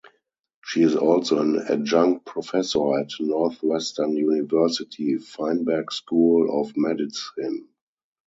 [0.65, 7.69] She is also an adjunct professor at Northwestern University Feinberg School of Medicine.